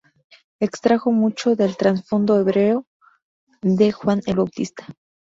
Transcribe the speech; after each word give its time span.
Extrajo 0.59 1.11
mucho 1.11 1.55
del 1.55 1.77
trasfondo 1.77 2.39
hebreo 2.39 2.87
de 3.61 3.91
Juan 3.91 4.19
el 4.25 4.37
Bautista. 4.37 4.87